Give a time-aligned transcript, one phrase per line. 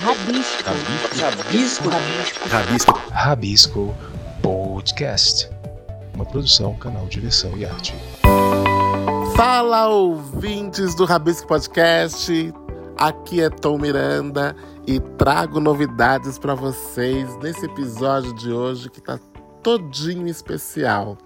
[0.00, 0.62] Rabisco.
[1.18, 1.88] Rabisco.
[1.88, 2.48] Rabisco.
[2.48, 3.02] Rabisco.
[3.10, 3.94] Rabisco
[4.42, 5.50] Podcast.
[6.14, 7.94] Uma produção, canal Direção e Arte.
[9.34, 12.52] Fala, ouvintes do Rabisco Podcast.
[12.98, 14.54] Aqui é Tom Miranda
[14.86, 19.18] e trago novidades para vocês nesse episódio de hoje que tá
[19.62, 21.16] todinho especial.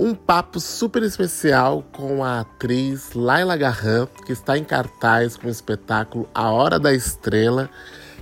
[0.00, 5.50] Um papo super especial com a atriz Laila Garran, que está em cartaz com o
[5.50, 7.68] espetáculo A Hora da Estrela,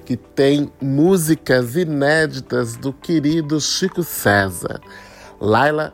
[0.07, 4.81] que tem músicas inéditas do querido Chico César.
[5.39, 5.93] Laila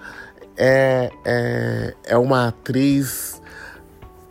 [0.56, 3.42] é, é, é uma atriz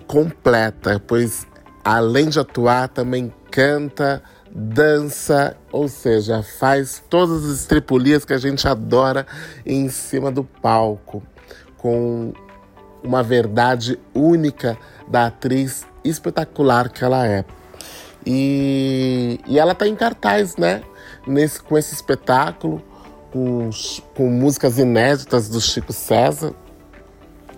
[0.07, 1.45] completa, pois
[1.83, 8.65] além de atuar, também canta, dança, ou seja, faz todas as estripulias que a gente
[8.65, 9.27] adora
[9.65, 11.21] em cima do palco
[11.81, 12.31] com
[13.03, 14.77] uma verdade única
[15.07, 17.43] da atriz espetacular que ela é.
[18.25, 20.83] E, e ela está em cartaz, né?
[21.25, 22.81] Nesse, com esse espetáculo,
[23.31, 23.69] com,
[24.15, 26.53] com músicas inéditas do Chico César,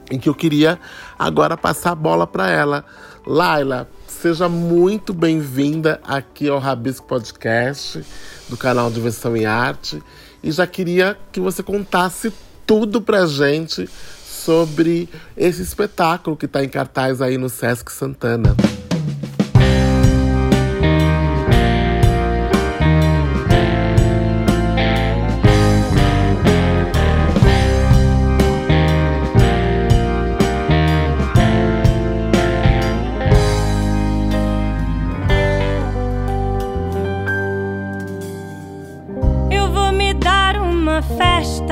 [0.09, 0.80] em que eu queria
[1.19, 2.85] agora passar a bola para ela.
[3.27, 8.05] Laila, seja muito bem-vinda aqui ao Rabisco Podcast,
[8.47, 10.02] do canal Diversão e Arte.
[10.41, 12.31] E já queria que você contasse
[12.66, 13.89] tudo pra gente
[14.25, 18.55] sobre esse espetáculo que está em cartaz aí no Sesc Santana.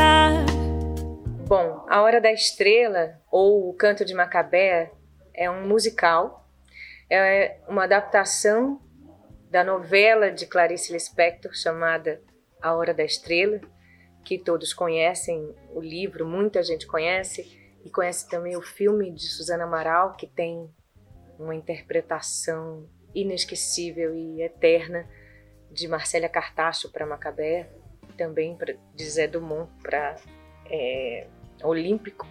[0.03, 0.50] A
[2.11, 4.91] Hora da Estrela, ou O Canto de Macabé,
[5.33, 6.45] é um musical,
[7.09, 8.81] é uma adaptação
[9.49, 12.21] da novela de Clarice Lispector chamada
[12.61, 13.61] A Hora da Estrela,
[14.25, 19.63] que todos conhecem o livro, muita gente conhece, e conhece também o filme de Suzana
[19.63, 20.69] Amaral, que tem
[21.39, 25.09] uma interpretação inesquecível e eterna
[25.71, 27.69] de Marcélia Cartacho para Macabé,
[28.17, 28.57] também
[28.93, 30.17] de Zé Dumont para
[30.69, 31.25] é,
[31.63, 32.27] olímpico.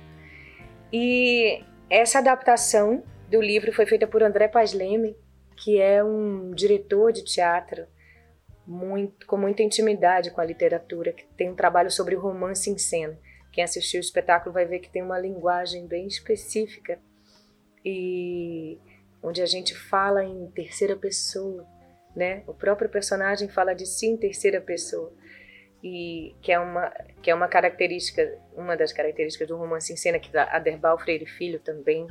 [0.92, 5.16] E essa adaptação do livro foi feita por André Paz Leme,
[5.56, 7.86] que é um diretor de teatro
[8.66, 12.78] muito, com muita intimidade com a literatura, que tem um trabalho sobre o romance em
[12.78, 13.18] cena.
[13.52, 16.98] Quem assistiu o espetáculo vai ver que tem uma linguagem bem específica
[17.84, 18.78] e
[19.22, 21.66] onde a gente fala em terceira pessoa,
[22.14, 22.42] né?
[22.46, 25.12] O próprio personagem fala de si em terceira pessoa
[25.82, 26.90] e que é uma
[27.22, 31.26] que é uma característica uma das características do romance em cena que a Derbal Freire
[31.26, 32.06] Filho também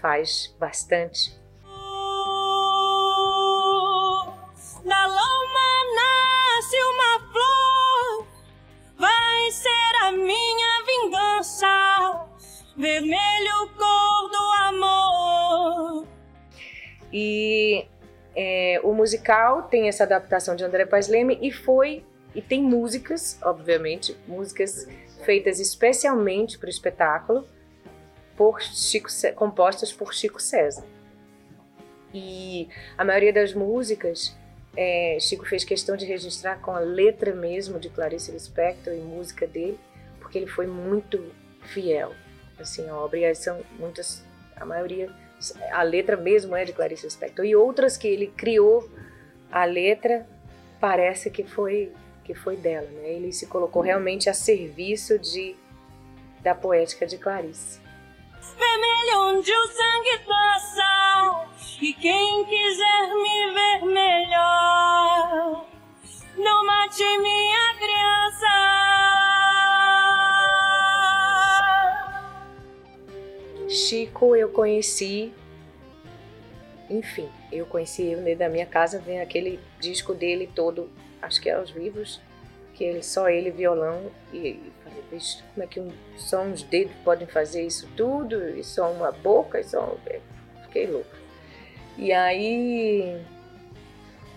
[0.00, 1.38] faz bastante.
[4.84, 8.26] Na lama nasce uma flor
[8.98, 12.28] vai ser a minha vingança.
[12.76, 16.06] Vermelho cor do amor.
[17.12, 17.86] E
[18.34, 23.38] é, o musical tem essa adaptação de André Paz Leme e foi e tem músicas,
[23.42, 24.88] obviamente, músicas
[25.24, 27.46] feitas especialmente para o espetáculo,
[28.36, 30.84] por Chico, compostas por Chico César.
[32.12, 32.68] E
[32.98, 34.36] a maioria das músicas,
[34.76, 39.46] é, Chico fez questão de registrar com a letra mesmo de Clarice Lispector e música
[39.46, 39.78] dele,
[40.20, 42.12] porque ele foi muito fiel
[42.58, 43.18] assim à obra.
[43.18, 44.24] E são muitas,
[44.56, 45.08] a maioria,
[45.70, 47.44] a letra mesmo é de Clarice Lispector.
[47.44, 48.88] E outras que ele criou
[49.50, 50.26] a letra,
[50.80, 51.92] parece que foi
[52.24, 53.12] que foi dela, né?
[53.12, 55.54] Ele se colocou realmente a serviço de
[56.40, 57.80] da poética de Clarice.
[58.58, 61.48] Vermelho onde o sangue passa
[61.80, 65.66] e quem quiser me ver melhor,
[66.36, 68.46] não mate minha criança.
[73.68, 75.32] Chico eu conheci,
[76.90, 80.90] enfim, eu conheci ele dentro da minha casa, vem aquele disco dele todo
[81.24, 82.20] acho que é os livros,
[82.74, 85.02] que ele, só ele violão e, falei,
[85.54, 89.60] como é que um, só uns dedos podem fazer isso tudo, e só uma boca,
[89.60, 90.20] e só é,
[90.62, 91.16] fiquei louca.
[91.96, 93.20] E aí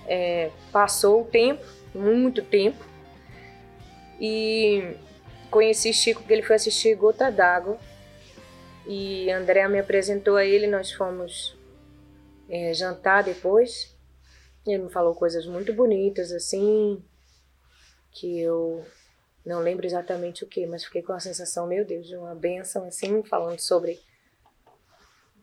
[0.08, 2.86] é, passou o tempo, muito tempo,
[4.20, 4.96] e
[5.50, 7.78] conheci Chico porque ele foi assistir Gota d'Água
[8.86, 11.58] e André me apresentou a ele, nós fomos
[12.50, 13.97] é, jantar depois
[14.74, 17.04] ele me falou coisas muito bonitas, assim,
[18.12, 18.86] que eu
[19.46, 22.86] não lembro exatamente o que, mas fiquei com a sensação, meu Deus, de uma benção,
[22.86, 24.00] assim, falando sobre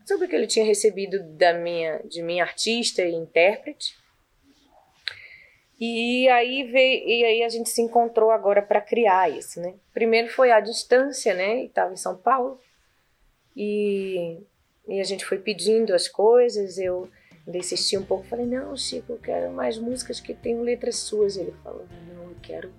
[0.06, 3.96] sobre o que ele tinha recebido da minha, de minha artista e intérprete.
[5.80, 9.74] E aí veio, e aí a gente se encontrou agora para criar isso, né?
[9.92, 11.64] Primeiro foi à distância, né?
[11.64, 12.60] Estava em São Paulo.
[13.56, 14.38] E,
[14.86, 17.08] e a gente foi pedindo as coisas, eu
[17.52, 21.36] insisti um pouco, falei: "Não, Chico, eu quero mais músicas que tenham letras suas".
[21.36, 22.72] Ele falou: "Não, eu quero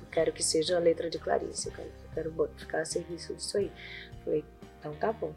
[0.00, 3.34] eu quero que seja a letra de Clarice, eu quero, eu quero ficar a serviço
[3.34, 3.70] disso aí".
[4.24, 4.44] Falei:
[4.78, 5.34] "Então tá bom".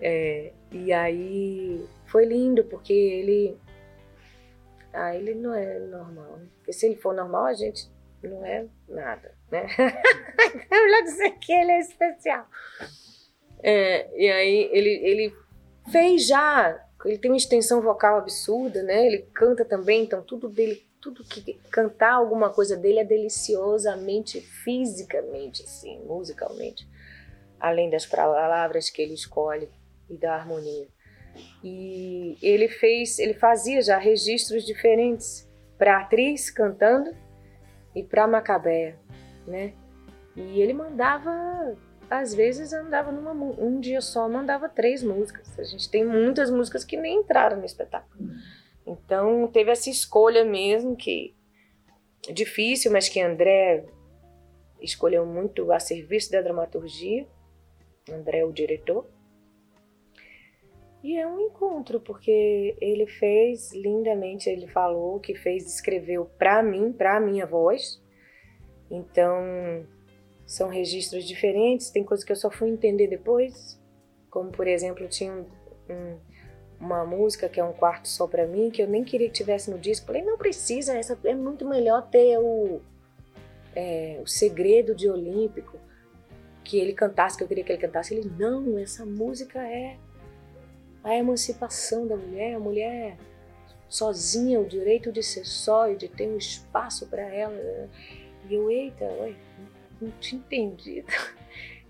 [0.00, 3.56] É, e aí foi lindo porque ele
[4.92, 6.36] ah, ele não é normal.
[6.36, 6.46] Né?
[6.56, 7.90] Porque se ele for normal, a gente
[8.22, 9.66] não é nada, né?
[10.70, 12.46] é melhor dizer que ele é especial.
[13.62, 15.34] É, e aí ele, ele
[15.90, 19.06] fez já, ele tem uma extensão vocal absurda, né?
[19.06, 25.62] Ele canta também, então tudo dele, tudo que cantar alguma coisa dele é deliciosamente, fisicamente,
[25.62, 26.88] assim, musicalmente,
[27.58, 29.68] além das palavras que ele escolhe
[30.08, 30.86] e da harmonia.
[31.64, 35.48] E ele fez, ele fazia já registros diferentes
[35.78, 37.10] para atriz cantando
[37.94, 38.98] e para Macabéa,
[39.46, 39.74] né?
[40.36, 41.76] E ele mandava,
[42.20, 45.58] às vezes andava numa um dia só mandava três músicas.
[45.58, 48.30] A gente tem muitas músicas que nem entraram no espetáculo.
[48.86, 51.34] Então teve essa escolha mesmo que
[52.32, 53.86] difícil, mas que André
[54.80, 57.26] escolheu muito a serviço da dramaturgia.
[58.10, 59.06] André é o diretor.
[61.02, 66.92] E é um encontro, porque ele fez lindamente, ele falou que fez, escreveu para mim,
[66.92, 68.00] para minha voz.
[68.88, 69.84] Então,
[70.46, 73.80] são registros diferentes, tem coisas que eu só fui entender depois,
[74.30, 75.46] como por exemplo, tinha um,
[75.90, 76.18] um,
[76.80, 79.70] uma música que é um quarto só para mim, que eu nem queria que tivesse
[79.70, 80.06] no disco.
[80.06, 82.80] Falei, não precisa, essa é muito melhor ter o,
[83.74, 85.78] é, o segredo de Olímpico,
[86.64, 88.14] que ele cantasse, que eu queria que ele cantasse.
[88.14, 89.96] Ele, não, essa música é
[91.04, 93.16] a emancipação da mulher, a mulher
[93.88, 97.54] sozinha, o direito de ser só e de ter um espaço para ela.
[98.48, 99.34] E eu, eita, ué,
[100.02, 101.08] não tinha entendido.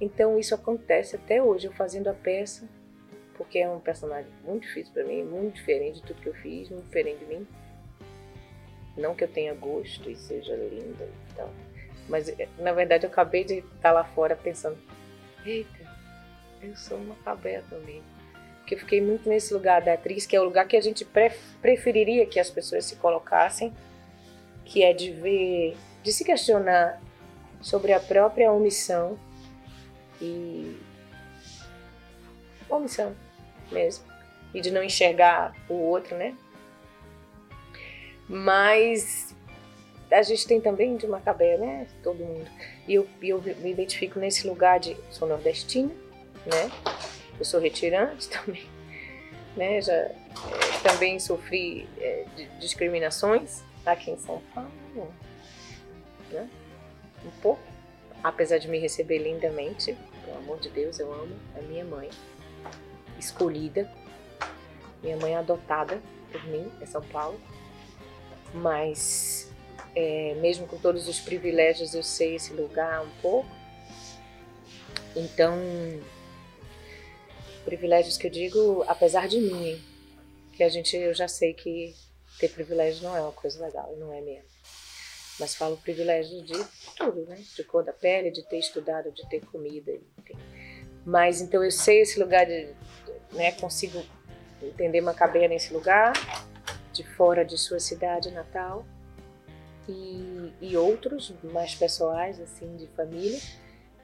[0.00, 2.68] Então isso acontece até hoje, eu fazendo a peça,
[3.36, 6.68] porque é um personagem muito difícil para mim, muito diferente de tudo que eu fiz,
[6.70, 7.46] muito diferente de mim.
[8.96, 11.48] Não que eu tenha gosto e seja linda e tal,
[12.08, 14.76] mas eh, na verdade eu acabei de estar lá fora pensando,
[15.46, 15.88] eita,
[16.60, 18.02] eu sou uma cabela também
[18.62, 21.04] porque eu fiquei muito nesse lugar da atriz, que é o lugar que a gente
[21.60, 23.72] preferiria que as pessoas se colocassem,
[24.64, 27.00] que é de ver, de se questionar
[27.62, 29.18] sobre a própria omissão
[30.20, 30.76] e
[32.68, 33.14] omissão
[33.70, 34.04] mesmo,
[34.52, 36.36] e de não enxergar o outro, né?
[38.28, 39.34] Mas
[40.10, 41.86] a gente tem também de Macabé, né?
[42.02, 42.48] Todo mundo.
[42.86, 45.92] E eu, eu me identifico nesse lugar de sou nordestina,
[46.46, 46.70] né?
[47.38, 48.66] Eu sou retirante também,
[49.56, 49.80] né?
[49.80, 50.14] Já é,
[50.82, 52.26] também sofri é,
[52.58, 54.70] discriminações aqui em São Paulo,
[56.30, 56.48] né?
[57.24, 57.62] Um pouco,
[58.22, 62.10] apesar de me receber lindamente, pelo amor de Deus, eu amo a minha mãe,
[63.18, 63.90] escolhida,
[65.02, 67.40] minha mãe adotada por mim, é São Paulo,
[68.54, 69.52] mas
[69.94, 73.48] é, mesmo com todos os privilégios, eu sei esse lugar um pouco.
[75.14, 75.58] Então,
[77.64, 79.80] privilégios que eu digo, apesar de mim,
[80.54, 81.94] que a gente, eu já sei que
[82.38, 84.51] ter privilégio não é uma coisa legal, não é mesmo.
[85.42, 86.54] Mas falo privilégio de
[86.96, 87.34] tudo, né?
[87.56, 90.38] De cor da pele, de ter estudado, de ter comida, enfim.
[91.04, 92.68] Mas então eu sei esse lugar de,
[93.32, 93.50] né?
[93.50, 94.00] Consigo
[94.62, 96.12] entender Macabeia nesse lugar,
[96.92, 98.86] de fora de sua cidade natal
[99.88, 103.40] e, e outros mais pessoais, assim, de família.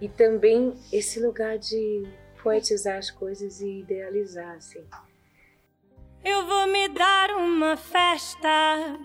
[0.01, 2.03] E também esse lugar de
[2.43, 4.85] poetizar as coisas e idealizar, assim.
[6.25, 8.99] Eu vou me dar uma festa,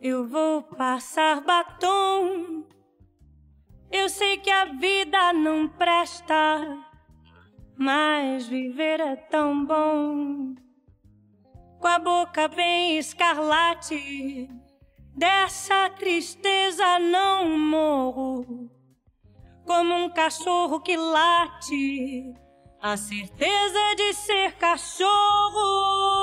[0.00, 2.64] eu vou passar batom.
[3.90, 6.78] Eu sei que a vida não presta,
[7.76, 10.54] mas viver é tão bom.
[11.78, 14.48] Com a boca bem escarlate,
[15.16, 18.70] dessa tristeza não morro
[19.70, 22.34] como um cachorro que late,
[22.82, 26.19] a certeza de ser cachorro.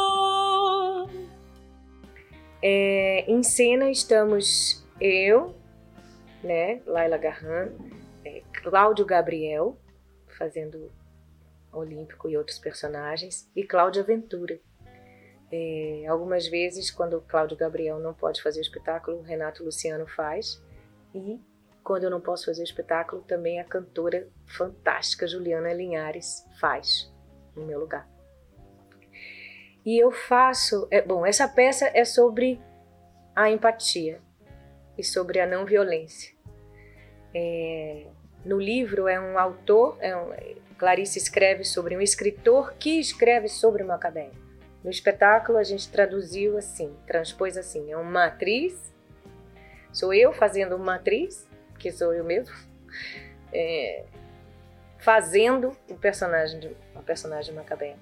[2.61, 5.55] É, em cena estamos eu,
[6.43, 7.69] né, Laila Garran,
[8.25, 9.77] é, Cláudio Gabriel,
[10.37, 10.91] fazendo
[11.71, 14.59] Olímpico e outros personagens, e Cláudia Ventura.
[15.51, 20.61] É, algumas vezes, quando Cláudio Gabriel não pode fazer o espetáculo, Renato Luciano faz,
[21.13, 21.39] e
[21.83, 27.13] quando eu não posso fazer o espetáculo, também a cantora fantástica Juliana Linhares faz
[27.55, 28.16] no meu lugar.
[29.87, 32.59] E eu faço, é, bom, essa peça é sobre
[33.33, 34.19] a empatia
[34.97, 36.35] e sobre a não violência.
[37.33, 38.05] É,
[38.43, 40.33] no livro é um autor, é um,
[40.77, 44.31] Clarice escreve sobre um escritor que escreve sobre Macabé.
[44.83, 48.93] No espetáculo a gente traduziu assim, transpôs assim, é uma atriz,
[49.93, 51.47] sou eu fazendo uma atriz,
[51.79, 52.53] que sou eu mesmo,
[53.53, 54.03] é,
[54.99, 57.95] fazendo o personagem de, o personagem de Macabé.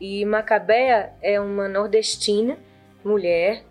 [0.00, 2.58] E Macabé é uma nordestina,
[3.04, 3.64] mulher,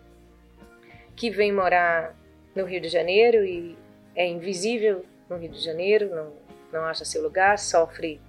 [1.15, 2.15] que vem morar
[2.55, 3.77] no Rio de Janeiro e
[4.15, 6.34] é invisível no Rio de Janeiro, não,
[6.72, 8.20] não acha seu lugar, sofre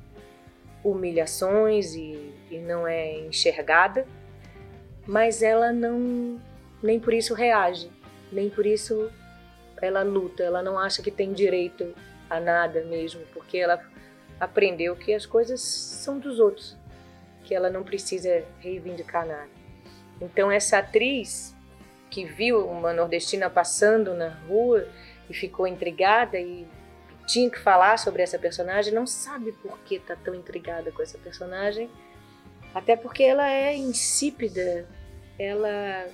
[0.84, 4.06] humilhações e, e não é enxergada,
[5.06, 6.40] mas ela não,
[6.82, 7.90] nem por isso reage,
[8.30, 9.10] nem por isso
[9.80, 11.94] ela luta, ela não acha que tem direito
[12.28, 13.82] a nada mesmo, porque ela
[14.38, 16.76] aprendeu que as coisas são dos outros,
[17.46, 19.48] que ela não precisa reivindicar nada.
[20.20, 21.54] Então essa atriz
[22.10, 24.88] que viu uma nordestina passando na rua
[25.30, 26.66] e ficou intrigada e
[27.26, 31.18] tinha que falar sobre essa personagem, não sabe por que tá tão intrigada com essa
[31.18, 31.88] personagem,
[32.74, 34.86] até porque ela é insípida,
[35.38, 36.08] ela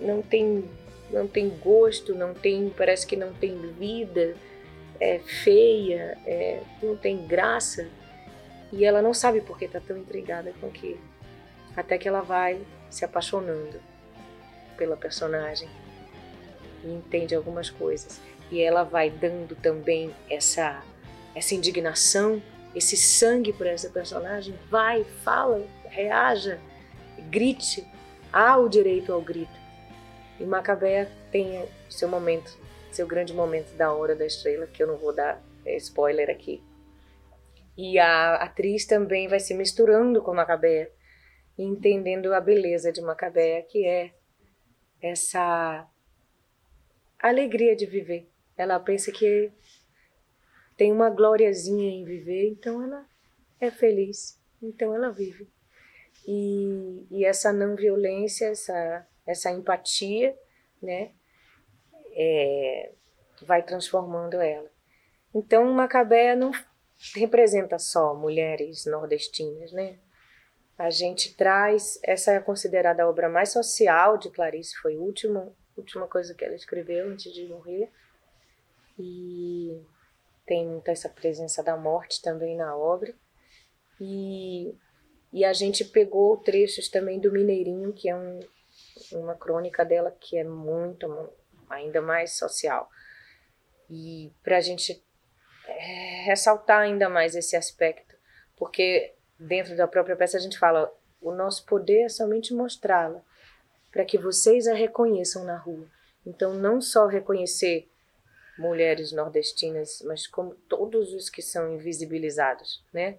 [0.00, 0.64] não tem
[1.10, 4.34] não tem gosto, não tem, parece que não tem vida,
[4.98, 7.86] é feia, é, não tem graça,
[8.72, 11.00] e ela não sabe por que tá tão intrigada com aquilo,
[11.76, 12.60] até que ela vai
[12.90, 13.80] se apaixonando
[14.76, 15.68] pela personagem
[16.82, 20.82] e entende algumas coisas e ela vai dando também essa
[21.34, 22.42] essa indignação,
[22.74, 26.60] esse sangue por essa personagem, vai, fala, reaja,
[27.30, 27.86] grite,
[28.32, 29.60] há o direito ao grito.
[30.38, 32.56] E Macabé tem seu momento,
[32.90, 36.62] seu grande momento da hora da estrela, que eu não vou dar spoiler aqui.
[37.82, 40.92] E a atriz também vai se misturando com Macabé,
[41.58, 44.12] entendendo a beleza de Macabé, que é
[45.00, 45.88] essa
[47.18, 49.50] alegria de viver ela pensa que
[50.76, 53.06] tem uma gloriazinha em viver, então ela
[53.60, 55.48] é feliz, então ela vive.
[56.26, 60.36] E, e essa não violência, essa, essa empatia,
[60.80, 61.12] né,
[62.12, 62.92] é,
[63.42, 64.70] vai transformando ela.
[65.34, 66.52] Então, Macabé não
[67.14, 69.98] representa só mulheres nordestinas, né?
[70.78, 75.54] A gente traz, essa é considerada a obra mais social de Clarice, foi a última,
[75.76, 77.90] última coisa que ela escreveu antes de morrer.
[78.98, 79.80] E
[80.46, 83.14] tem muita essa presença da morte também na obra.
[84.00, 84.74] E,
[85.32, 88.40] e a gente pegou trechos também do Mineirinho, que é um,
[89.12, 91.06] uma crônica dela que é muito,
[91.68, 92.88] ainda mais social.
[93.88, 95.04] E para a gente
[95.82, 98.16] ressaltar ainda mais esse aspecto,
[98.56, 103.22] porque dentro da própria peça a gente fala: o nosso poder é somente mostrá-la,
[103.90, 105.88] para que vocês a reconheçam na rua.
[106.24, 107.88] Então, não só reconhecer
[108.58, 113.18] mulheres nordestinas, mas como todos os que são invisibilizados, né?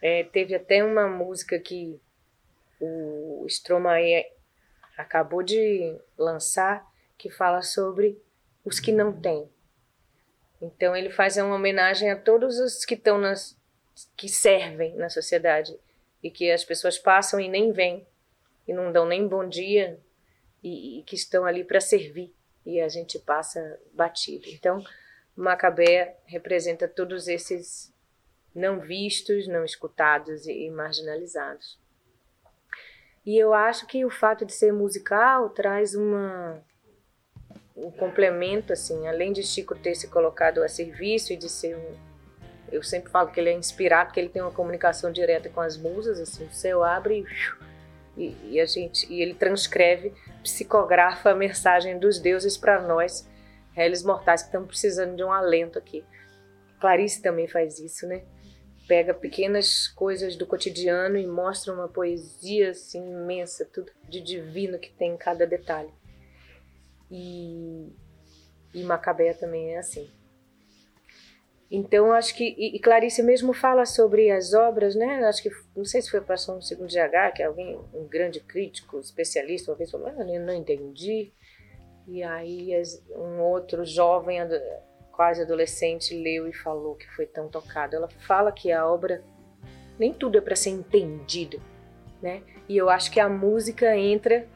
[0.00, 1.98] É, teve até uma música que
[2.78, 4.26] o Stromae
[4.98, 8.20] acabou de lançar que fala sobre
[8.64, 9.48] os que não têm.
[10.64, 13.56] Então ele faz uma homenagem a todos os que estão nas
[14.16, 15.78] que servem na sociedade
[16.22, 18.04] e que as pessoas passam e nem vêm
[18.66, 20.00] e não dão nem bom dia
[20.62, 24.48] e, e que estão ali para servir e a gente passa batido.
[24.48, 24.82] Então,
[25.36, 27.92] Macabé representa todos esses
[28.54, 31.78] não vistos, não escutados e marginalizados.
[33.26, 36.62] E eu acho que o fato de ser musical traz uma
[37.76, 42.14] um complemento assim, além de Chico ter se colocado a serviço e de ser um
[42.72, 45.76] eu sempre falo que ele é inspirado, que ele tem uma comunicação direta com as
[45.76, 47.24] musas, assim, o céu abre
[48.16, 50.12] e, e a gente e ele transcreve
[50.42, 53.28] psicografa a mensagem dos deuses para nós,
[53.72, 56.04] réis mortais que estamos precisando de um alento aqui.
[56.80, 58.22] Clarice também faz isso, né?
[58.86, 64.90] Pega pequenas coisas do cotidiano e mostra uma poesia assim imensa, tudo de divino que
[64.92, 65.90] tem em cada detalhe.
[67.10, 67.92] E,
[68.74, 70.10] e Macabé também é assim.
[71.70, 72.54] Então, acho que.
[72.56, 75.24] E, Clarice mesmo fala sobre as obras, né?
[75.24, 75.50] Acho que.
[75.74, 79.76] Não sei se foi passou no segundo GH, que alguém, um grande crítico, especialista, uma
[79.76, 81.32] vez falou: ah, eu não entendi.
[82.06, 82.70] E aí,
[83.16, 84.38] um outro jovem,
[85.10, 87.96] quase adolescente, leu e falou que foi tão tocado.
[87.96, 89.24] Ela fala que a obra.
[89.98, 91.60] Nem tudo é para ser entendido,
[92.20, 92.42] né?
[92.68, 94.46] E eu acho que a música entra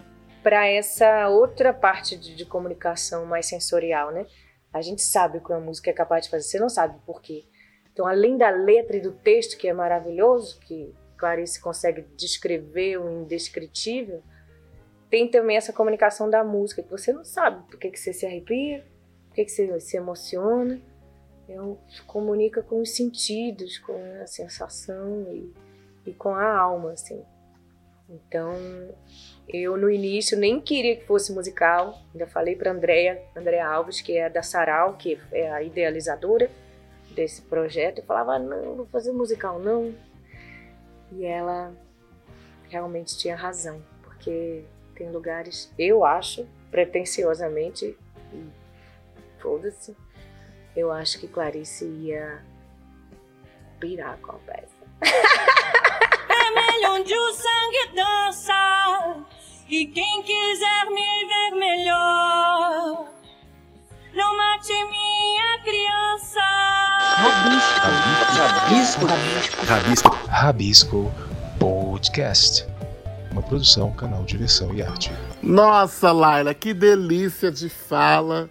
[0.48, 4.26] para essa outra parte de, de comunicação mais sensorial, né?
[4.72, 7.20] A gente sabe o que uma música é capaz de fazer, você não sabe por
[7.20, 7.44] quê.
[7.92, 13.10] Então, além da letra e do texto, que é maravilhoso, que Clarice consegue descrever o
[13.10, 14.22] indescritível,
[15.10, 18.24] tem também essa comunicação da música, que você não sabe por que, que você se
[18.24, 18.86] arrepia,
[19.28, 20.80] por que, que você se emociona.
[21.46, 25.52] Eu comunica com os sentidos, com a sensação e,
[26.06, 27.22] e com a alma, assim.
[28.08, 28.54] Então,
[29.46, 32.00] eu no início nem queria que fosse musical.
[32.12, 36.50] Ainda falei para Andréia, Andréia Alves, que é da Sarau, que é a idealizadora
[37.14, 37.98] desse projeto.
[37.98, 39.94] Eu falava, ah, não, não vou fazer musical não.
[41.12, 41.74] E ela
[42.68, 47.96] realmente tinha razão, porque tem lugares, eu acho, pretensiosamente,
[49.38, 49.96] foda-se,
[50.76, 52.44] eu acho que Clarice ia
[53.80, 54.77] pirar com a peça.
[56.98, 59.22] Onde o sangue dança,
[59.68, 63.06] e quem quiser me ver melhor,
[64.12, 66.40] não mate minha criança.
[67.18, 69.06] Rabisco.
[69.06, 69.64] Rabisco.
[69.64, 70.16] Rabisco.
[70.28, 71.14] Rabisco
[71.60, 72.66] Podcast.
[73.30, 75.12] Uma produção, canal Direção e Arte.
[75.40, 78.50] Nossa, Laila, que delícia de fala.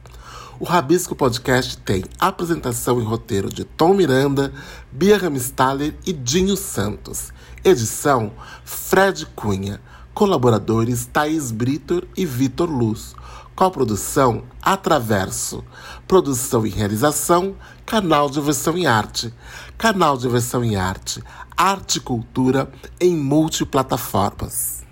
[0.60, 4.52] O Rabisco Podcast tem apresentação e roteiro de Tom Miranda,
[4.92, 7.32] Bia Ramstaller e Dinho Santos.
[7.64, 8.30] Edição
[8.62, 9.80] Fred Cunha.
[10.12, 13.14] Colaboradores Thaís Britor e Vitor Luz.
[13.56, 15.64] Coprodução Atraverso.
[16.06, 19.32] Produção e realização Canal de Versão em Arte.
[19.78, 21.24] Canal de Versão em Arte.
[21.56, 22.70] Arte e cultura
[23.00, 24.84] em multiplataformas.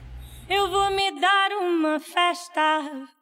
[0.49, 3.18] Eu vou me dar uma festa.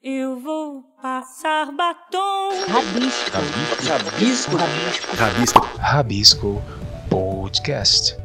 [0.00, 2.50] Eu vou passar batom.
[2.68, 3.30] Rabisco.
[3.32, 4.56] Rabisco.
[4.56, 5.16] Rabisco.
[5.16, 5.60] Rabisco.
[5.80, 6.62] Rabisco
[7.10, 8.16] Podcast.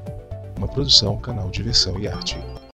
[0.56, 2.38] Uma produção, canal Direção e Arte.